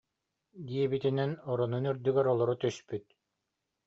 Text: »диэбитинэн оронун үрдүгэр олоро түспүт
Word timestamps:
»диэбитинэн 0.67 1.31
оронун 1.51 1.85
үрдүгэр 1.91 2.25
олоро 2.33 2.55
түспүт 2.65 3.05